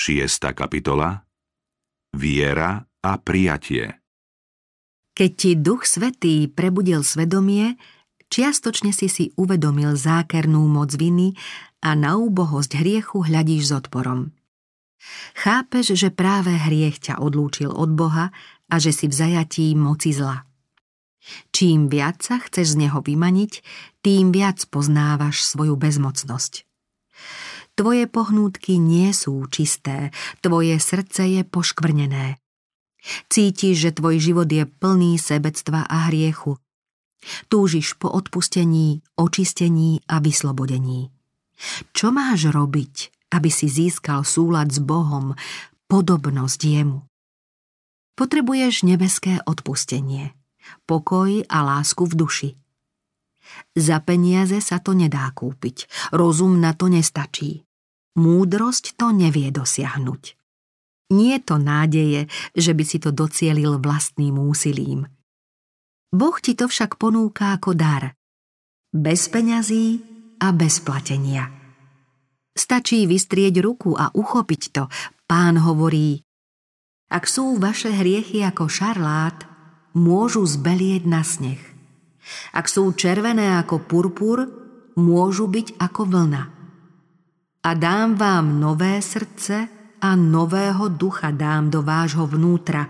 Šiesta 0.00 0.56
kapitola 0.56 1.28
Viera 2.16 2.88
a 3.04 3.12
prijatie 3.20 4.00
Keď 5.12 5.30
ti 5.36 5.50
Duch 5.60 5.84
Svetý 5.84 6.48
prebudil 6.48 7.04
svedomie, 7.04 7.76
čiastočne 8.32 8.96
si 8.96 9.12
si 9.12 9.28
uvedomil 9.36 10.00
zákernú 10.00 10.64
moc 10.72 10.96
viny 10.96 11.36
a 11.84 11.92
na 11.92 12.16
úbohosť 12.16 12.80
hriechu 12.80 13.28
hľadíš 13.28 13.68
s 13.68 13.72
odporom. 13.76 14.32
Chápeš, 15.36 15.92
že 15.92 16.08
práve 16.08 16.56
hriech 16.56 16.96
ťa 17.04 17.20
odlúčil 17.20 17.68
od 17.68 17.92
Boha 17.92 18.32
a 18.72 18.74
že 18.80 18.96
si 18.96 19.04
v 19.04 19.12
zajatí 19.12 19.76
moci 19.76 20.16
zla. 20.16 20.48
Čím 21.52 21.92
viac 21.92 22.24
sa 22.24 22.40
chceš 22.40 22.72
z 22.72 22.88
neho 22.88 23.04
vymaniť, 23.04 23.52
tým 24.00 24.32
viac 24.32 24.64
poznávaš 24.72 25.44
svoju 25.44 25.76
bezmocnosť. 25.76 26.69
Tvoje 27.80 28.04
pohnútky 28.04 28.76
nie 28.76 29.08
sú 29.16 29.40
čisté, 29.48 30.12
tvoje 30.44 30.76
srdce 30.76 31.24
je 31.24 31.40
poškvrnené. 31.48 32.36
Cítiš, 33.32 33.88
že 33.88 33.96
tvoj 33.96 34.20
život 34.20 34.44
je 34.44 34.68
plný 34.68 35.16
sebectva 35.16 35.88
a 35.88 36.12
hriechu. 36.12 36.60
Túžiš 37.48 37.96
po 37.96 38.12
odpustení, 38.12 39.00
očistení 39.16 40.04
a 40.12 40.20
vyslobodení. 40.20 41.08
Čo 41.96 42.12
máš 42.12 42.52
robiť, 42.52 43.32
aby 43.32 43.48
si 43.48 43.72
získal 43.72 44.28
súlad 44.28 44.68
s 44.68 44.76
Bohom, 44.76 45.32
podobnosť 45.88 46.60
jemu? 46.60 47.00
Potrebuješ 48.12 48.84
nebeské 48.84 49.40
odpustenie, 49.48 50.36
pokoj 50.84 51.48
a 51.48 51.64
lásku 51.64 52.04
v 52.04 52.12
duši. 52.12 52.50
Za 53.72 54.04
peniaze 54.04 54.60
sa 54.60 54.84
to 54.84 54.92
nedá 54.92 55.32
kúpiť, 55.32 55.88
rozum 56.12 56.60
na 56.60 56.76
to 56.76 56.92
nestačí. 56.92 57.64
Múdrosť 58.18 58.98
to 58.98 59.14
nevie 59.14 59.54
dosiahnuť. 59.54 60.34
Nie 61.14 61.38
to 61.42 61.62
nádeje, 61.62 62.26
že 62.54 62.74
by 62.74 62.84
si 62.86 62.98
to 62.98 63.14
docielil 63.14 63.78
vlastným 63.78 64.38
úsilím. 64.38 65.06
Boh 66.10 66.34
ti 66.42 66.58
to 66.58 66.66
však 66.66 66.98
ponúka 66.98 67.54
ako 67.54 67.74
dar. 67.74 68.18
Bez 68.90 69.30
peňazí 69.30 70.02
a 70.42 70.50
bez 70.50 70.82
platenia. 70.82 71.50
Stačí 72.50 73.06
vystrieť 73.06 73.62
ruku 73.62 73.94
a 73.94 74.10
uchopiť 74.10 74.62
to. 74.74 74.90
Pán 75.30 75.62
hovorí, 75.62 76.18
ak 77.10 77.30
sú 77.30 77.62
vaše 77.62 77.94
hriechy 77.94 78.42
ako 78.42 78.66
šarlát, 78.66 79.46
môžu 79.94 80.42
zbelieť 80.42 81.06
na 81.06 81.22
sneh. 81.22 81.62
Ak 82.50 82.66
sú 82.66 82.90
červené 82.94 83.54
ako 83.54 83.86
purpur, 83.86 84.50
môžu 84.98 85.46
byť 85.46 85.78
ako 85.78 86.02
vlna 86.10 86.59
a 87.62 87.74
dám 87.74 88.14
vám 88.14 88.60
nové 88.60 89.02
srdce 89.02 89.68
a 90.00 90.16
nového 90.16 90.88
ducha 90.88 91.30
dám 91.30 91.70
do 91.70 91.82
vášho 91.82 92.26
vnútra. 92.26 92.88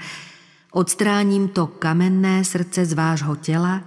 Odstránim 0.71 1.49
to 1.49 1.67
kamenné 1.67 2.45
srdce 2.45 2.87
z 2.87 2.93
vášho 2.93 3.37
tela 3.37 3.83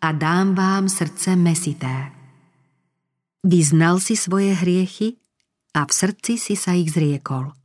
a 0.00 0.12
dám 0.12 0.54
vám 0.54 0.88
srdce 0.88 1.36
mesité. 1.36 2.12
Vyznal 3.44 4.00
si 4.00 4.16
svoje 4.16 4.52
hriechy 4.52 5.16
a 5.74 5.88
v 5.88 5.92
srdci 5.92 6.36
si 6.36 6.54
sa 6.60 6.76
ich 6.76 6.92
zriekol. 6.92 7.56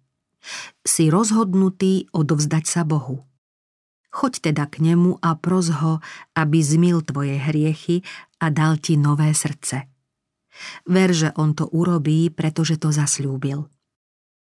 Si 0.88 1.11
rozhodnutý 1.11 2.08
odovzdať 2.16 2.64
sa 2.64 2.88
Bohu. 2.88 3.28
Choď 4.08 4.50
teda 4.50 4.72
k 4.72 4.80
nemu 4.80 5.20
a 5.20 5.36
pros 5.36 5.67
ho, 5.84 6.00
aby 6.32 6.64
zmil 6.64 7.04
tvoje 7.04 7.36
hriechy 7.36 8.08
a 8.39 8.48
dal 8.48 8.80
ti 8.80 8.95
nové 8.95 9.36
srdce. 9.36 9.97
Ver, 10.88 11.12
že 11.14 11.30
on 11.38 11.54
to 11.54 11.70
urobí, 11.70 12.30
pretože 12.34 12.78
to 12.82 12.90
zasľúbil. 12.94 13.70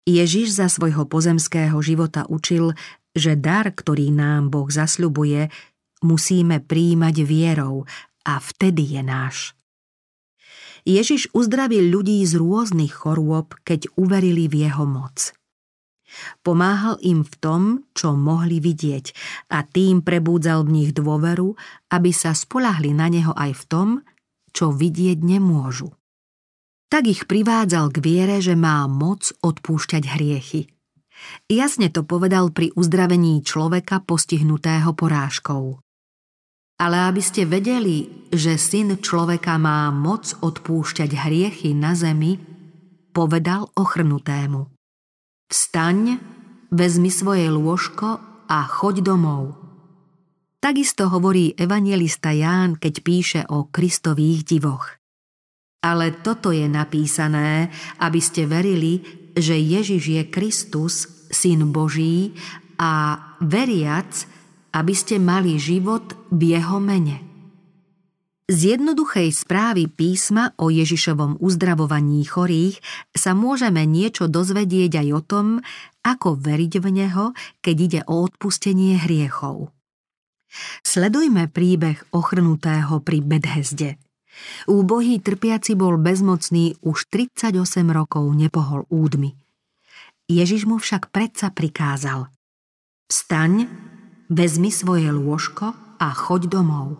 Ježiš 0.03 0.59
za 0.59 0.67
svojho 0.67 1.07
pozemského 1.07 1.79
života 1.79 2.27
učil, 2.27 2.75
že 3.15 3.39
dar, 3.39 3.71
ktorý 3.71 4.11
nám 4.11 4.51
Boh 4.51 4.67
zasľubuje, 4.67 5.47
musíme 6.03 6.59
príjmať 6.59 7.17
vierou 7.23 7.87
a 8.27 8.43
vtedy 8.43 8.99
je 8.99 9.03
náš. 9.07 9.37
Ježiš 10.83 11.31
uzdravil 11.31 11.95
ľudí 11.95 12.19
z 12.27 12.35
rôznych 12.35 12.91
chorôb, 12.91 13.55
keď 13.63 13.87
uverili 13.95 14.51
v 14.51 14.67
jeho 14.67 14.83
moc. 14.83 15.31
Pomáhal 16.43 16.99
im 17.01 17.25
v 17.25 17.35
tom, 17.39 17.63
čo 17.97 18.13
mohli 18.19 18.59
vidieť 18.61 19.15
a 19.55 19.65
tým 19.65 20.03
prebúdzal 20.05 20.67
v 20.67 20.83
nich 20.83 20.91
dôveru, 20.93 21.55
aby 21.95 22.11
sa 22.11 22.37
spolahli 22.37 22.93
na 22.93 23.09
neho 23.09 23.33
aj 23.33 23.53
v 23.55 23.65
tom, 23.71 23.89
čo 24.53 24.71
vidieť 24.73 25.19
nemôžu. 25.21 25.93
Tak 26.93 27.09
ich 27.09 27.25
privádzal 27.25 27.89
k 27.89 27.99
viere, 28.05 28.37
že 28.45 28.53
má 28.53 28.85
moc 28.85 29.33
odpúšťať 29.41 30.03
hriechy. 30.13 30.69
Jasne 31.49 31.89
to 31.89 32.05
povedal 32.05 32.53
pri 32.53 32.75
uzdravení 32.77 33.41
človeka 33.41 34.05
postihnutého 34.05 34.93
porážkou. 34.93 35.81
Ale 36.83 36.97
aby 37.09 37.23
ste 37.23 37.47
vedeli, 37.47 38.29
že 38.35 38.59
syn 38.59 38.99
človeka 38.99 39.55
má 39.57 39.89
moc 39.95 40.35
odpúšťať 40.43 41.11
hriechy 41.15 41.79
na 41.79 41.95
zemi, 41.95 42.43
povedal 43.15 43.71
ochrnutému. 43.79 44.67
Vstaň, 45.47 46.19
vezmi 46.75 47.13
svoje 47.13 47.47
lôžko 47.53 48.19
a 48.51 48.59
choď 48.67 49.05
domov. 49.05 49.62
Takisto 50.63 51.11
hovorí 51.11 51.59
evangelista 51.59 52.31
Ján, 52.31 52.79
keď 52.79 52.95
píše 53.03 53.41
o 53.51 53.67
Kristových 53.67 54.47
divoch. 54.47 54.95
Ale 55.83 56.15
toto 56.23 56.55
je 56.55 56.71
napísané, 56.71 57.67
aby 57.99 58.23
ste 58.23 58.47
verili, 58.47 59.03
že 59.35 59.59
Ježiš 59.59 60.03
je 60.07 60.23
Kristus, 60.31 61.27
Syn 61.35 61.75
Boží 61.75 62.39
a 62.79 63.19
veriac, 63.43 64.15
aby 64.71 64.95
ste 64.95 65.19
mali 65.19 65.59
život 65.59 66.15
v 66.31 66.55
jeho 66.55 66.79
mene. 66.79 67.19
Z 68.47 68.79
jednoduchej 68.79 69.35
správy 69.35 69.91
písma 69.91 70.55
o 70.63 70.71
Ježišovom 70.71 71.43
uzdravovaní 71.43 72.23
chorých 72.23 72.79
sa 73.11 73.35
môžeme 73.35 73.83
niečo 73.83 74.31
dozvedieť 74.31 74.95
aj 74.95 75.09
o 75.11 75.21
tom, 75.27 75.47
ako 76.07 76.39
veriť 76.39 76.73
v 76.79 76.87
Neho, 77.03 77.35
keď 77.59 77.77
ide 77.83 78.01
o 78.07 78.23
odpustenie 78.23 79.03
hriechov. 79.03 79.75
Sledujme 80.85 81.49
príbeh 81.49 82.03
ochrnutého 82.13 83.01
pri 83.01 83.25
Bedhezde. 83.25 83.97
Úbohý 84.69 85.21
trpiaci 85.21 85.77
bol 85.77 86.01
bezmocný 86.01 86.77
už 86.81 87.09
38 87.09 87.57
rokov 87.93 88.25
nepohol 88.33 88.89
údmi. 88.89 89.37
Ježiš 90.29 90.65
mu 90.65 90.81
však 90.81 91.13
predsa 91.13 91.53
prikázal. 91.53 92.33
Vstaň, 93.13 93.69
vezmi 94.33 94.73
svoje 94.73 95.13
lôžko 95.13 95.77
a 96.01 96.09
choď 96.17 96.49
domov. 96.49 96.97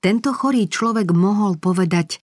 Tento 0.00 0.32
chorý 0.32 0.66
človek 0.66 1.12
mohol 1.12 1.60
povedať 1.60 2.24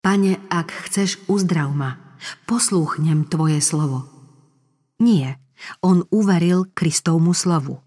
Pane, 0.00 0.40
ak 0.48 0.88
chceš, 0.88 1.20
uzdrav 1.28 1.76
ma, 1.76 2.16
poslúchnem 2.48 3.28
tvoje 3.28 3.60
slovo. 3.60 4.08
Nie, 4.96 5.36
on 5.84 6.08
uveril 6.08 6.72
Kristovmu 6.72 7.36
slovu. 7.36 7.84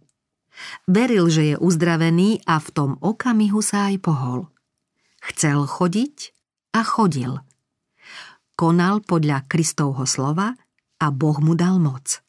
Veril, 0.85 1.27
že 1.29 1.43
je 1.53 1.55
uzdravený 1.57 2.45
a 2.45 2.61
v 2.61 2.69
tom 2.71 2.91
okamihu 3.01 3.59
sa 3.59 3.89
aj 3.89 3.95
pohol. 4.03 4.39
Chcel 5.23 5.65
chodiť 5.65 6.35
a 6.75 6.81
chodil. 6.83 7.39
Konal 8.53 9.01
podľa 9.01 9.49
Kristovho 9.49 10.05
slova 10.05 10.53
a 11.01 11.07
Boh 11.09 11.37
mu 11.41 11.57
dal 11.57 11.81
moc. 11.81 12.21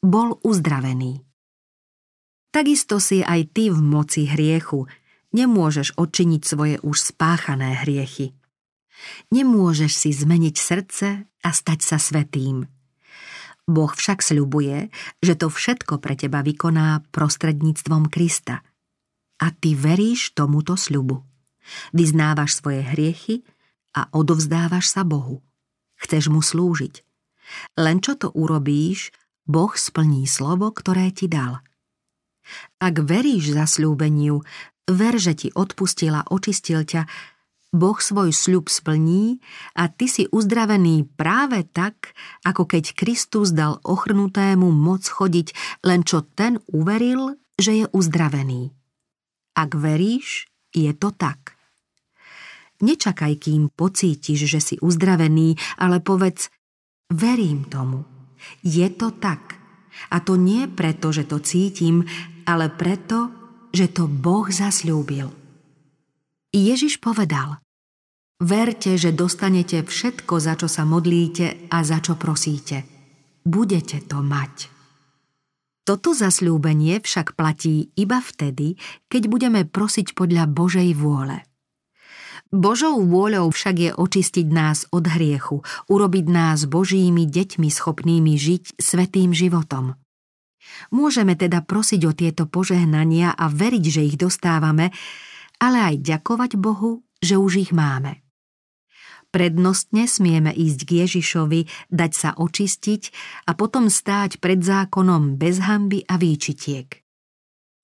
Bol 0.00 0.36
uzdravený. 0.44 1.24
Takisto 2.50 2.98
si 2.98 3.22
aj 3.22 3.54
ty 3.54 3.70
v 3.70 3.78
moci 3.78 4.26
hriechu 4.26 4.90
nemôžeš 5.30 5.94
odčiniť 5.94 6.42
svoje 6.42 6.76
už 6.82 7.14
spáchané 7.14 7.78
hriechy. 7.86 8.34
Nemôžeš 9.30 9.92
si 9.94 10.10
zmeniť 10.10 10.56
srdce 10.58 11.08
a 11.24 11.48
stať 11.54 11.80
sa 11.80 11.96
svetým. 11.96 12.66
Boh 13.70 13.90
však 13.94 14.18
sľubuje, 14.20 14.90
že 15.22 15.38
to 15.38 15.46
všetko 15.46 16.02
pre 16.02 16.18
teba 16.18 16.42
vykoná 16.42 17.06
prostredníctvom 17.14 18.10
Krista. 18.10 18.66
A 19.40 19.46
ty 19.54 19.78
veríš 19.78 20.34
tomuto 20.34 20.74
sľubu. 20.74 21.22
Vyznávaš 21.94 22.58
svoje 22.58 22.82
hriechy 22.82 23.46
a 23.94 24.10
odovzdávaš 24.10 24.90
sa 24.90 25.06
Bohu. 25.06 25.40
Chceš 26.02 26.28
mu 26.28 26.42
slúžiť. 26.42 27.06
Len 27.78 28.02
čo 28.02 28.18
to 28.18 28.34
urobíš, 28.34 29.14
Boh 29.46 29.72
splní 29.74 30.26
slovo, 30.26 30.70
ktoré 30.70 31.10
ti 31.14 31.26
dal. 31.26 31.62
Ak 32.82 33.02
veríš 33.02 33.54
za 33.54 33.66
slúbeniu, 33.66 34.42
ver, 34.90 35.14
že 35.18 35.38
ti 35.38 35.48
odpustil 35.54 36.14
a 36.14 36.26
očistil 36.26 36.82
ťa, 36.82 37.06
Boh 37.70 38.02
svoj 38.02 38.34
sľub 38.34 38.66
splní 38.66 39.38
a 39.78 39.86
ty 39.86 40.10
si 40.10 40.26
uzdravený 40.26 41.06
práve 41.14 41.62
tak, 41.70 42.18
ako 42.42 42.66
keď 42.66 42.98
Kristus 42.98 43.54
dal 43.54 43.78
ochrnutému 43.86 44.66
moc 44.74 45.06
chodiť, 45.06 45.54
len 45.86 46.02
čo 46.02 46.26
ten 46.26 46.58
uveril, 46.74 47.38
že 47.54 47.84
je 47.84 47.86
uzdravený. 47.94 48.74
Ak 49.54 49.78
veríš, 49.78 50.50
je 50.74 50.90
to 50.90 51.14
tak. 51.14 51.54
Nečakaj, 52.82 53.38
kým 53.38 53.70
pocítiš, 53.70 54.50
že 54.50 54.60
si 54.62 54.74
uzdravený, 54.80 55.54
ale 55.78 56.02
povedz, 56.02 56.50
verím 57.12 57.70
tomu. 57.70 58.02
Je 58.66 58.88
to 58.90 59.14
tak. 59.14 59.60
A 60.10 60.18
to 60.24 60.34
nie 60.34 60.64
preto, 60.66 61.12
že 61.12 61.28
to 61.28 61.38
cítim, 61.44 62.08
ale 62.48 62.72
preto, 62.72 63.30
že 63.70 63.92
to 63.92 64.08
Boh 64.08 64.48
zasľúbil. 64.48 65.39
Ježiš 66.50 66.98
povedal, 66.98 67.62
verte, 68.42 68.98
že 68.98 69.14
dostanete 69.14 69.86
všetko, 69.86 70.34
za 70.42 70.58
čo 70.58 70.66
sa 70.66 70.82
modlíte 70.82 71.70
a 71.70 71.86
za 71.86 72.02
čo 72.02 72.18
prosíte. 72.18 72.82
Budete 73.46 74.02
to 74.02 74.18
mať. 74.18 74.66
Toto 75.86 76.10
zasľúbenie 76.10 76.98
však 77.00 77.38
platí 77.38 77.94
iba 77.94 78.18
vtedy, 78.18 78.74
keď 79.06 79.22
budeme 79.30 79.62
prosiť 79.62 80.12
podľa 80.18 80.50
Božej 80.50 80.90
vôle. 80.98 81.46
Božou 82.50 82.98
vôľou 82.98 83.46
však 83.54 83.76
je 83.78 83.90
očistiť 83.94 84.46
nás 84.50 84.90
od 84.90 85.06
hriechu, 85.06 85.62
urobiť 85.86 86.26
nás 86.26 86.66
Božími 86.66 87.30
deťmi 87.30 87.70
schopnými 87.70 88.34
žiť 88.34 88.74
svetým 88.74 89.30
životom. 89.30 89.94
Môžeme 90.90 91.38
teda 91.38 91.62
prosiť 91.62 92.00
o 92.10 92.12
tieto 92.12 92.50
požehnania 92.50 93.38
a 93.38 93.46
veriť, 93.46 93.84
že 93.86 94.02
ich 94.02 94.18
dostávame, 94.18 94.90
ale 95.60 95.94
aj 95.94 95.96
ďakovať 96.00 96.56
Bohu, 96.56 97.04
že 97.20 97.36
už 97.36 97.68
ich 97.68 97.72
máme. 97.76 98.24
Prednostne 99.30 100.10
smieme 100.10 100.50
ísť 100.50 100.80
k 100.88 100.90
Ježišovi, 101.06 101.60
dať 101.86 102.12
sa 102.16 102.30
očistiť 102.34 103.02
a 103.46 103.54
potom 103.54 103.86
stáť 103.86 104.42
pred 104.42 104.58
zákonom 104.58 105.38
bez 105.38 105.62
hamby 105.62 106.02
a 106.02 106.18
výčitiek. 106.18 106.98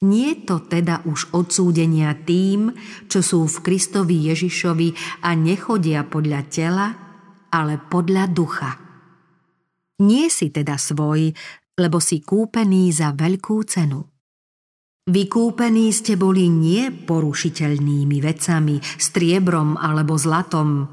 Nie 0.02 0.42
to 0.42 0.60
teda 0.60 1.06
už 1.06 1.32
odsúdenia 1.32 2.12
tým, 2.26 2.74
čo 3.06 3.22
sú 3.22 3.46
v 3.46 3.56
Kristovi 3.62 4.26
Ježišovi 4.28 5.22
a 5.22 5.32
nechodia 5.38 6.02
podľa 6.02 6.42
tela, 6.50 6.86
ale 7.48 7.78
podľa 7.78 8.24
ducha. 8.28 8.76
Nie 10.02 10.28
si 10.28 10.52
teda 10.52 10.76
svoj, 10.76 11.32
lebo 11.78 12.02
si 12.02 12.20
kúpený 12.20 12.92
za 12.92 13.16
veľkú 13.16 13.56
cenu. 13.64 14.04
Vykúpení 15.06 15.94
ste 15.94 16.18
boli 16.18 16.50
nie 16.50 16.90
porušiteľnými 16.90 18.18
vecami, 18.18 18.82
striebrom 18.82 19.78
alebo 19.78 20.18
zlatom, 20.18 20.90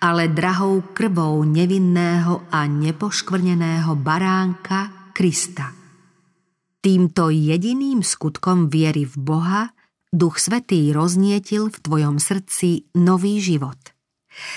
ale 0.00 0.32
drahou 0.32 0.92
krvou 0.96 1.44
nevinného 1.44 2.48
a 2.48 2.64
nepoškvrneného 2.64 3.92
baránka 4.00 5.12
Krista– 5.12 5.68
Týmto 6.82 7.30
jediným 7.30 8.02
skutkom 8.02 8.66
viery 8.66 9.06
v 9.06 9.14
Boha 9.14 9.70
Duch 10.10 10.42
Svetý 10.42 10.90
roznietil 10.90 11.70
v 11.70 11.78
tvojom 11.78 12.18
srdci 12.18 12.90
nový 12.98 13.38
život. 13.38 13.78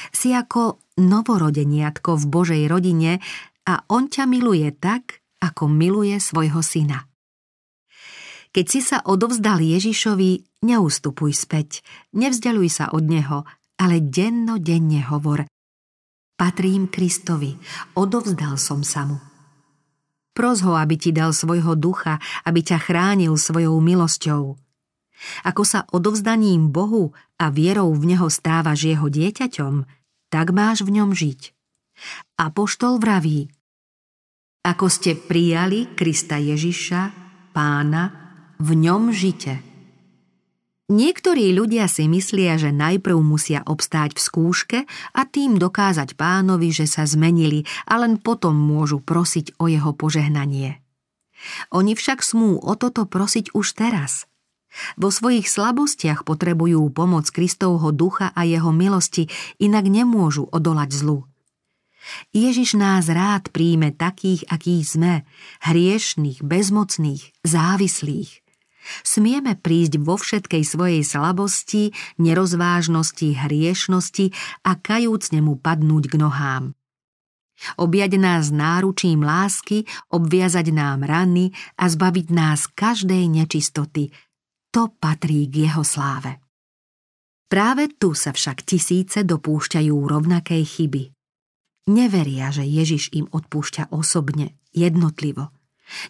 Si 0.09 0.33
ako 0.33 0.81
novorodeniatko 0.97 2.17
v 2.17 2.25
Božej 2.25 2.63
rodine 2.65 3.21
a 3.69 3.85
On 3.93 4.09
ťa 4.09 4.25
miluje 4.25 4.73
tak, 4.73 5.21
ako 5.37 5.69
miluje 5.69 6.17
svojho 6.17 6.65
syna. 6.65 7.05
Keď 8.55 8.65
si 8.71 8.79
sa 8.79 9.03
odovzdal 9.03 9.59
Ježišovi, 9.59 10.63
neustupuj 10.63 11.35
späť, 11.35 11.83
nevzdialuj 12.15 12.71
sa 12.71 12.85
od 12.95 13.03
Neho, 13.03 13.43
ale 13.75 13.99
denne 13.99 15.03
hovor 15.11 15.43
Patrím 16.39 16.87
Kristovi, 16.87 17.59
odovzdal 17.99 18.55
som 18.55 18.79
sa 18.79 19.03
mu. 19.03 19.19
Pros 20.31 20.63
ho, 20.63 20.75
aby 20.75 20.95
ti 20.95 21.11
dal 21.11 21.35
svojho 21.35 21.75
ducha, 21.75 22.19
aby 22.47 22.63
ťa 22.63 22.79
chránil 22.79 23.35
svojou 23.35 23.75
milosťou. 23.83 24.55
Ako 25.47 25.63
sa 25.67 25.87
odovzdaním 25.91 26.71
Bohu 26.71 27.11
a 27.35 27.51
vierou 27.51 27.91
v 27.91 28.15
Neho 28.15 28.31
stávaš 28.31 28.87
jeho 28.87 29.11
dieťaťom, 29.11 29.83
tak 30.31 30.55
máš 30.55 30.87
v 30.87 30.95
ňom 30.95 31.11
žiť. 31.11 31.51
A 32.39 32.51
poštol 32.51 33.03
vraví, 33.03 33.51
ako 34.63 34.87
ste 34.87 35.15
prijali 35.15 35.91
Krista 35.95 36.35
Ježiša, 36.39 37.11
pána, 37.55 38.24
v 38.59 38.69
ňom 38.75 39.11
žite. 39.11 39.59
Niektorí 40.85 41.49
ľudia 41.49 41.89
si 41.89 42.05
myslia, 42.05 42.61
že 42.61 42.69
najprv 42.69 43.17
musia 43.17 43.65
obstáť 43.65 44.13
v 44.13 44.21
skúške 44.21 44.79
a 45.17 45.21
tým 45.25 45.57
dokázať 45.57 46.13
pánovi, 46.13 46.69
že 46.69 46.85
sa 46.85 47.09
zmenili 47.09 47.65
a 47.89 47.97
len 47.97 48.21
potom 48.21 48.53
môžu 48.53 49.01
prosiť 49.01 49.57
o 49.57 49.65
jeho 49.65 49.97
požehnanie. 49.97 50.77
Oni 51.73 51.97
však 51.97 52.21
smú 52.21 52.61
o 52.61 52.73
toto 52.77 53.09
prosiť 53.09 53.57
už 53.57 53.65
teraz. 53.73 54.29
Vo 54.93 55.09
svojich 55.09 55.49
slabostiach 55.49 56.21
potrebujú 56.21 56.85
pomoc 56.93 57.25
Kristovho 57.33 57.89
ducha 57.89 58.29
a 58.37 58.45
jeho 58.45 58.69
milosti, 58.69 59.25
inak 59.57 59.89
nemôžu 59.89 60.45
odolať 60.53 61.01
zlu. 61.01 61.25
Ježiš 62.29 62.77
nás 62.77 63.09
rád 63.09 63.49
príjme 63.49 63.89
takých, 63.89 64.45
akí 64.53 64.77
sme, 64.85 65.25
hriešných, 65.65 66.45
bezmocných, 66.45 67.33
závislých. 67.41 68.44
Smieme 69.01 69.57
prísť 69.57 69.97
vo 70.01 70.15
všetkej 70.15 70.63
svojej 70.63 71.01
slabosti, 71.01 71.93
nerozvážnosti, 72.21 73.33
hriešnosti 73.45 74.25
a 74.65 74.77
kajúcne 74.77 75.39
mu 75.41 75.57
padnúť 75.57 76.11
k 76.11 76.15
nohám. 76.21 76.65
Objať 77.79 78.19
nás 78.19 78.51
náručím 78.51 79.23
lásky, 79.23 79.87
obviazať 80.11 80.75
nám 80.75 81.07
rany 81.07 81.55
a 81.79 81.87
zbaviť 81.87 82.27
nás 82.35 82.67
každej 82.67 83.31
nečistoty. 83.31 84.11
To 84.75 84.91
patrí 84.91 85.47
k 85.47 85.71
jeho 85.71 85.87
sláve. 85.87 86.43
Práve 87.47 87.87
tu 87.95 88.11
sa 88.11 88.35
však 88.35 88.67
tisíce 88.67 89.23
dopúšťajú 89.23 89.95
rovnakej 89.95 90.63
chyby. 90.67 91.03
Neveria, 91.85 92.49
že 92.49 92.65
Ježiš 92.65 93.13
im 93.13 93.29
odpúšťa 93.29 93.93
osobne, 93.93 94.57
jednotlivo. 94.73 95.53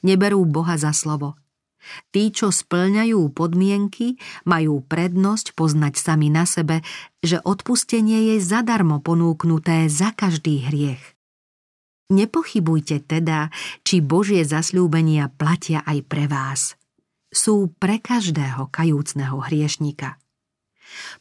Neberú 0.01 0.47
Boha 0.47 0.79
za 0.79 0.95
slovo, 0.95 1.35
Tí, 2.09 2.33
čo 2.33 2.49
splňajú 2.49 3.31
podmienky, 3.31 4.17
majú 4.45 4.81
prednosť 4.85 5.53
poznať 5.53 5.93
sami 5.99 6.33
na 6.33 6.43
sebe, 6.49 6.81
že 7.21 7.41
odpustenie 7.41 8.35
je 8.35 8.37
zadarmo 8.41 9.01
ponúknuté 9.01 9.89
za 9.89 10.13
každý 10.13 10.65
hriech. 10.69 11.15
Nepochybujte 12.13 13.01
teda, 13.01 13.49
či 13.81 13.97
Božie 13.97 14.45
zasľúbenia 14.45 15.33
platia 15.33 15.81
aj 15.89 15.99
pre 16.05 16.29
vás. 16.29 16.77
Sú 17.33 17.73
pre 17.81 17.97
každého 17.97 18.69
kajúcného 18.69 19.41
hriešnika. 19.41 20.21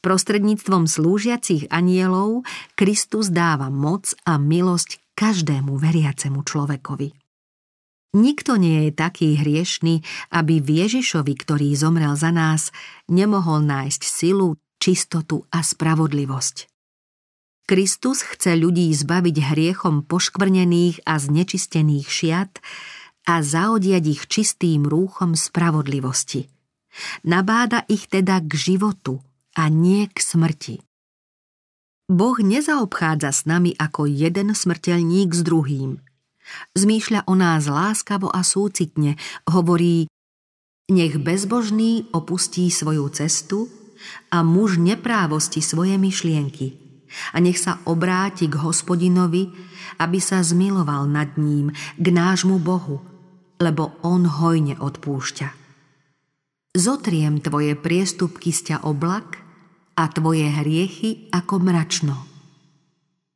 Prostredníctvom 0.05 0.85
slúžiacich 0.85 1.73
anielov 1.73 2.45
Kristus 2.77 3.33
dáva 3.33 3.73
moc 3.73 4.13
a 4.29 4.37
milosť 4.37 5.01
každému 5.17 5.81
veriacemu 5.81 6.45
človekovi. 6.45 7.24
Nikto 8.15 8.55
nie 8.55 8.89
je 8.89 8.93
taký 8.95 9.35
hriešný, 9.43 10.07
aby 10.31 10.63
v 10.63 10.87
Ježišovi, 10.87 11.35
ktorý 11.35 11.75
zomrel 11.75 12.15
za 12.15 12.31
nás, 12.31 12.71
nemohol 13.11 13.67
nájsť 13.67 14.03
silu, 14.07 14.55
čistotu 14.79 15.43
a 15.51 15.67
spravodlivosť. 15.67 16.71
Kristus 17.67 18.23
chce 18.23 18.55
ľudí 18.55 18.87
zbaviť 18.95 19.37
hriechom 19.51 20.07
poškvrnených 20.07 21.03
a 21.03 21.19
znečistených 21.19 22.07
šiat 22.07 22.63
a 23.27 23.35
zaodiať 23.43 24.05
ich 24.07 24.23
čistým 24.31 24.87
rúchom 24.87 25.35
spravodlivosti. 25.35 26.47
Nabáda 27.27 27.83
ich 27.91 28.07
teda 28.07 28.39
k 28.47 28.53
životu 28.55 29.27
a 29.59 29.67
nie 29.67 30.07
k 30.07 30.23
smrti. 30.23 30.77
Boh 32.07 32.37
nezaobchádza 32.39 33.31
s 33.33 33.43
nami 33.49 33.75
ako 33.75 34.07
jeden 34.07 34.55
smrteľník 34.55 35.35
s 35.35 35.43
druhým– 35.43 35.99
Zmýšľa 36.77 37.27
o 37.31 37.35
nás 37.35 37.67
láskavo 37.69 38.29
a 38.29 38.45
súcitne, 38.45 39.17
hovorí 39.49 40.07
nech 40.93 41.17
bezbožný 41.17 42.13
opustí 42.13 42.69
svoju 42.69 43.09
cestu 43.09 43.73
a 44.29 44.45
muž 44.45 44.77
neprávosti 44.77 45.65
svoje 45.65 45.97
myšlienky. 45.97 46.77
A 47.33 47.41
nech 47.41 47.57
sa 47.63 47.81
obráti 47.87 48.51
k 48.51 48.59
hospodinovi, 48.61 49.49
aby 50.03 50.19
sa 50.19 50.43
zmiloval 50.43 51.07
nad 51.09 51.39
ním, 51.39 51.71
k 51.97 52.07
nášmu 52.11 52.59
Bohu, 52.59 53.01
lebo 53.63 53.97
on 54.03 54.27
hojne 54.27 54.77
odpúšťa. 54.77 55.49
Zotriem 56.75 57.39
tvoje 57.39 57.79
priestupky 57.79 58.51
z 58.51 58.75
ťa 58.75 58.77
oblak 58.83 59.39
a 59.95 60.11
tvoje 60.11 60.51
hriechy 60.51 61.31
ako 61.31 61.63
mračno 61.63 62.34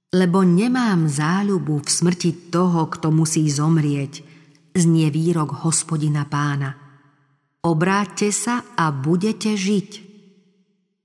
lebo 0.08 0.40
nemám 0.40 1.04
záľubu 1.04 1.84
v 1.84 1.88
smrti 1.88 2.30
toho, 2.48 2.88
kto 2.88 3.12
musí 3.12 3.44
zomrieť, 3.44 4.24
znie 4.72 5.12
výrok 5.12 5.64
hospodina 5.64 6.24
pána. 6.24 6.76
Obráťte 7.60 8.32
sa 8.32 8.64
a 8.78 8.88
budete 8.88 9.52
žiť. 9.52 10.08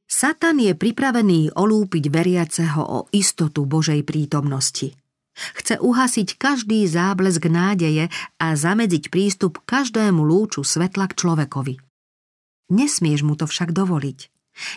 Satan 0.08 0.62
je 0.62 0.78
pripravený 0.78 1.58
olúpiť 1.58 2.08
veriaceho 2.08 2.80
o 2.80 3.00
istotu 3.10 3.66
Božej 3.66 4.06
prítomnosti. 4.06 4.94
Chce 5.34 5.82
uhasiť 5.82 6.38
každý 6.38 6.86
záblesk 6.86 7.50
nádeje 7.50 8.14
a 8.38 8.48
zamedziť 8.54 9.10
prístup 9.10 9.66
každému 9.66 10.22
lúču 10.22 10.62
svetla 10.62 11.10
k 11.10 11.18
človekovi. 11.18 11.76
Nesmieš 12.70 13.26
mu 13.26 13.34
to 13.34 13.50
však 13.50 13.74
dovoliť. 13.74 14.30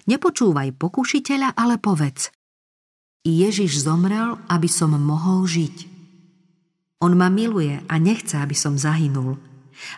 Nepočúvaj 0.08 0.72
pokušiteľa, 0.80 1.52
ale 1.52 1.76
povedz 1.76 2.32
Ježiš 3.26 3.82
zomrel, 3.82 4.38
aby 4.46 4.70
som 4.70 4.94
mohol 4.94 5.42
žiť. 5.50 5.90
On 7.02 7.10
ma 7.12 7.26
miluje 7.26 7.82
a 7.90 7.94
nechce, 7.98 8.38
aby 8.38 8.54
som 8.54 8.78
zahynul. 8.78 9.36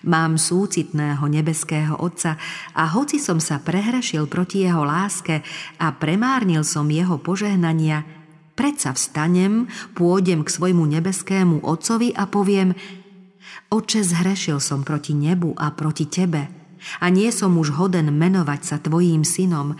Mám 0.02 0.42
súcitného 0.42 1.22
nebeského 1.30 1.94
Otca 2.02 2.34
a 2.74 2.90
hoci 2.90 3.22
som 3.22 3.38
sa 3.38 3.62
prehrešil 3.62 4.26
proti 4.26 4.66
jeho 4.66 4.82
láske 4.82 5.46
a 5.78 5.94
premárnil 5.94 6.66
som 6.66 6.90
jeho 6.90 7.22
požehnania, 7.22 8.02
predsa 8.58 8.90
vstanem, 8.90 9.70
pôjdem 9.94 10.42
k 10.42 10.50
svojmu 10.50 10.82
nebeskému 10.98 11.62
Otcovi 11.62 12.10
a 12.10 12.26
poviem 12.26 12.74
Oče, 13.70 14.02
zhrešil 14.02 14.58
som 14.58 14.82
proti 14.82 15.14
nebu 15.14 15.54
a 15.54 15.70
proti 15.70 16.10
Tebe 16.10 16.48
a 16.98 17.06
nie 17.12 17.30
som 17.30 17.54
už 17.54 17.76
hoden 17.78 18.10
menovať 18.10 18.60
sa 18.64 18.76
Tvojím 18.82 19.22
synom. 19.22 19.78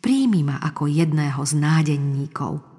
Príjmi 0.00 0.46
ma 0.46 0.62
ako 0.62 0.86
jedného 0.86 1.42
z 1.42 1.52
nádenníkov. 1.58 2.75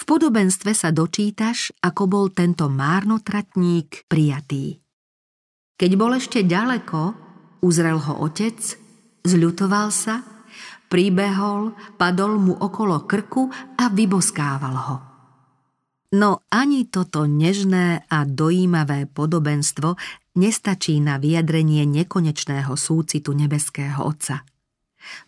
V 0.00 0.08
podobenstve 0.08 0.72
sa 0.72 0.88
dočítaš, 0.96 1.76
ako 1.84 2.02
bol 2.08 2.26
tento 2.32 2.72
márnotratník 2.72 4.08
prijatý. 4.08 4.80
Keď 5.76 5.90
bol 6.00 6.16
ešte 6.16 6.40
ďaleko, 6.40 7.12
uzrel 7.60 8.00
ho 8.00 8.24
otec, 8.24 8.56
zľutoval 9.28 9.92
sa, 9.92 10.24
pribehol, 10.88 11.76
padol 12.00 12.40
mu 12.40 12.56
okolo 12.56 13.04
krku 13.04 13.52
a 13.76 13.92
vyboskával 13.92 14.76
ho. 14.88 14.96
No 16.16 16.48
ani 16.48 16.88
toto 16.88 17.28
nežné 17.28 18.08
a 18.08 18.24
dojímavé 18.24 19.04
podobenstvo 19.04 20.00
nestačí 20.40 20.96
na 21.04 21.20
vyjadrenie 21.20 21.84
nekonečného 21.84 22.72
súcitu 22.72 23.36
nebeského 23.36 24.00
Otca. 24.00 24.48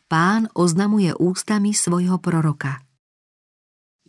Pán 0.08 0.48
oznamuje 0.56 1.12
ústami 1.12 1.76
svojho 1.76 2.16
proroka– 2.16 2.80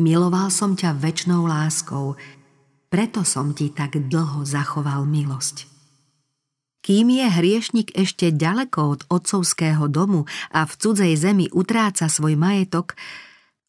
Miloval 0.01 0.50
som 0.50 0.73
ťa 0.73 0.97
väčšnou 0.97 1.45
láskou, 1.45 2.17
preto 2.89 3.21
som 3.21 3.53
ti 3.53 3.69
tak 3.69 3.93
dlho 4.09 4.41
zachoval 4.41 5.05
milosť. 5.05 5.69
Kým 6.81 7.13
je 7.13 7.27
hriešnik 7.29 7.93
ešte 7.93 8.33
ďaleko 8.33 8.79
od 8.89 9.01
otcovského 9.13 9.85
domu 9.93 10.25
a 10.50 10.65
v 10.65 10.73
cudzej 10.73 11.13
zemi 11.13 11.45
utráca 11.53 12.09
svoj 12.09 12.33
majetok, 12.33 12.97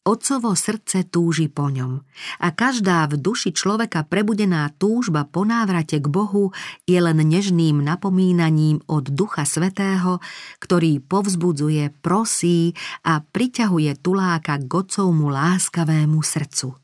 Otcovo 0.05 0.53
srdce 0.53 1.01
túži 1.09 1.49
po 1.49 1.65
ňom 1.65 1.97
a 2.37 2.53
každá 2.53 3.09
v 3.09 3.17
duši 3.17 3.49
človeka 3.49 4.05
prebudená 4.05 4.69
túžba 4.77 5.25
po 5.25 5.41
návrate 5.41 5.97
k 5.97 6.05
Bohu 6.05 6.53
je 6.85 7.01
len 7.01 7.17
nežným 7.25 7.81
napomínaním 7.81 8.85
od 8.85 9.09
Ducha 9.09 9.49
Svetého, 9.49 10.21
ktorý 10.61 11.01
povzbudzuje, 11.01 11.89
prosí 12.05 12.77
a 13.01 13.17
priťahuje 13.17 13.97
tuláka 13.97 14.61
k 14.61 14.69
Otcovmu 14.69 15.25
láskavému 15.33 16.21
srdcu. 16.21 16.77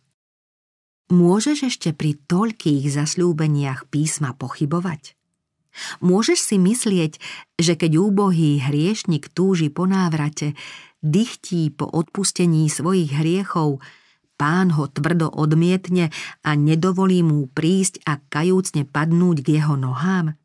Môžeš 1.14 1.70
ešte 1.70 1.94
pri 1.94 2.18
toľkých 2.26 2.90
zasľúbeniach 2.90 3.86
písma 3.94 4.34
pochybovať? 4.34 5.14
Môžeš 6.02 6.40
si 6.42 6.58
myslieť, 6.58 7.22
že 7.62 7.74
keď 7.78 8.02
úbohý 8.02 8.60
hriešnik 8.60 9.30
túži 9.30 9.70
po 9.70 9.86
návrate, 9.86 10.58
dychtí 11.02 11.74
po 11.74 11.90
odpustení 11.90 12.70
svojich 12.70 13.12
hriechov, 13.14 13.82
pán 14.38 14.74
ho 14.74 14.90
tvrdo 14.90 15.30
odmietne 15.30 16.10
a 16.42 16.50
nedovolí 16.58 17.22
mu 17.22 17.46
prísť 17.50 18.02
a 18.10 18.18
kajúcne 18.18 18.90
padnúť 18.90 19.38
k 19.46 19.48
jeho 19.62 19.78
nohám? 19.78 20.38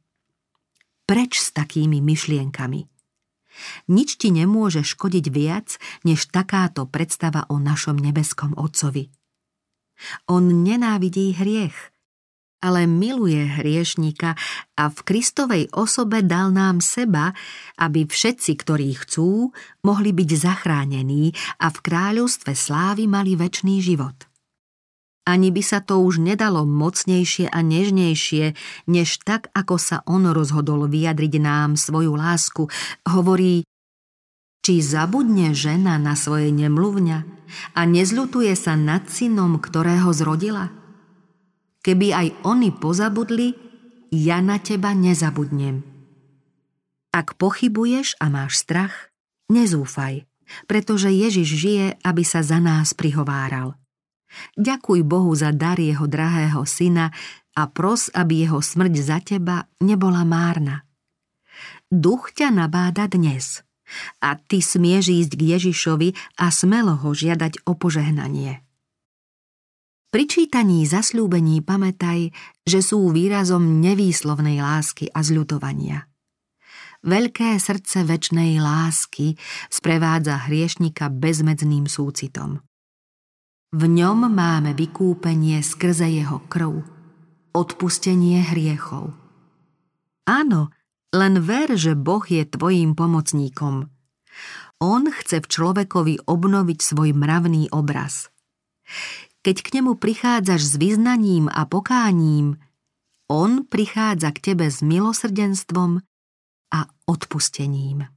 Preč 1.06 1.38
s 1.38 1.54
takými 1.54 2.02
myšlienkami? 2.02 2.88
Nič 3.88 4.20
ti 4.20 4.28
nemôže 4.28 4.84
škodiť 4.84 5.26
viac, 5.32 5.80
než 6.04 6.28
takáto 6.28 6.84
predstava 6.84 7.48
o 7.48 7.56
našom 7.56 7.96
nebeskom 7.96 8.52
Otcovi. 8.52 9.08
On 10.28 10.44
nenávidí 10.44 11.32
hriech– 11.32 11.76
ale 12.66 12.90
miluje 12.90 13.46
hriešnika 13.46 14.35
a 14.75 14.90
v 14.90 14.99
Kristovej 15.06 15.70
osobe 15.70 16.26
dal 16.26 16.50
nám 16.50 16.82
seba, 16.82 17.30
aby 17.78 18.11
všetci, 18.11 18.58
ktorí 18.58 18.99
chcú, 19.06 19.54
mohli 19.87 20.11
byť 20.11 20.30
zachránení 20.35 21.30
a 21.62 21.70
v 21.70 21.78
kráľovstve 21.78 22.50
slávy 22.58 23.06
mali 23.06 23.38
väčší 23.38 23.78
život. 23.78 24.26
Ani 25.26 25.50
by 25.50 25.62
sa 25.62 25.82
to 25.82 25.99
už 26.02 26.23
nedalo 26.23 26.62
mocnejšie 26.62 27.50
a 27.50 27.58
nežnejšie, 27.58 28.54
než 28.87 29.23
tak, 29.26 29.50
ako 29.58 29.75
sa 29.75 30.06
on 30.06 30.30
rozhodol 30.30 30.87
vyjadriť 30.87 31.42
nám 31.42 31.75
svoju 31.75 32.14
lásku. 32.14 32.70
Hovorí, 33.02 33.66
či 34.62 34.82
zabudne 34.82 35.50
žena 35.50 35.99
na 35.99 36.14
svoje 36.14 36.54
nemluvňa 36.54 37.18
a 37.75 37.80
nezľutuje 37.87 38.54
sa 38.54 38.78
nad 38.78 39.11
synom, 39.11 39.58
ktorého 39.58 40.14
zrodila? 40.14 40.75
Keby 41.87 42.11
aj 42.11 42.28
oni 42.43 42.75
pozabudli, 42.75 43.55
ja 44.11 44.43
na 44.43 44.59
teba 44.59 44.90
nezabudnem. 44.90 45.87
Ak 47.14 47.38
pochybuješ 47.38 48.19
a 48.19 48.26
máš 48.26 48.59
strach, 48.59 49.14
nezúfaj, 49.47 50.26
pretože 50.66 51.14
Ježiš 51.14 51.49
žije, 51.55 51.87
aby 52.02 52.26
sa 52.26 52.43
za 52.43 52.59
nás 52.59 52.90
prihováral. 52.90 53.78
Ďakuj 54.59 55.07
Bohu 55.07 55.31
za 55.38 55.55
dar 55.55 55.78
jeho 55.78 56.11
drahého 56.11 56.66
syna 56.66 57.14
a 57.55 57.71
pros, 57.71 58.11
aby 58.11 58.43
jeho 58.43 58.59
smrť 58.59 58.95
za 58.99 59.19
teba 59.23 59.71
nebola 59.78 60.26
márna. 60.26 60.83
Duch 61.87 62.35
ťa 62.35 62.50
nabáda 62.50 63.07
dnes 63.07 63.62
a 64.19 64.35
ty 64.35 64.59
smieš 64.59 65.14
ísť 65.14 65.33
k 65.38 65.43
Ježišovi 65.55 66.09
a 66.43 66.50
smelo 66.50 66.99
ho 66.99 67.14
žiadať 67.14 67.62
o 67.62 67.78
požehnanie. 67.78 68.65
Pri 70.16 70.25
čítaní 70.25 70.88
zasľúbení 70.88 71.61
pamätaj, 71.61 72.32
že 72.64 72.80
sú 72.80 73.12
výrazom 73.12 73.85
nevýslovnej 73.85 74.64
lásky 74.64 75.12
a 75.12 75.20
zľutovania. 75.20 76.08
Veľké 77.04 77.61
srdce 77.61 78.00
väčnej 78.00 78.56
lásky 78.56 79.37
sprevádza 79.68 80.49
hriešnika 80.49 81.12
bezmedzným 81.12 81.85
súcitom. 81.85 82.64
V 83.76 83.82
ňom 83.85 84.32
máme 84.32 84.73
vykúpenie 84.73 85.61
skrze 85.61 86.08
jeho 86.08 86.40
krv, 86.49 86.80
odpustenie 87.52 88.40
hriechov. 88.40 89.12
Áno, 90.25 90.73
len 91.12 91.44
ver, 91.44 91.76
že 91.76 91.92
Boh 91.92 92.25
je 92.25 92.49
tvojím 92.49 92.96
pomocníkom. 92.96 93.92
On 94.80 95.02
chce 95.12 95.44
v 95.44 95.50
človekovi 95.52 96.25
obnoviť 96.25 96.78
svoj 96.80 97.12
mravný 97.12 97.68
obraz. 97.68 98.32
Keď 99.46 99.62
k 99.62 99.78
nemu 99.78 99.94
prichádzaš 100.02 100.74
s 100.74 100.74
vyznaním 100.74 101.46
a 101.46 101.70
pokáním, 101.70 102.58
on 103.30 103.62
prichádza 103.62 104.34
k 104.34 104.42
tebe 104.42 104.66
s 104.66 104.82
milosrdenstvom 104.82 106.02
a 106.74 106.80
odpustením. 107.06 108.10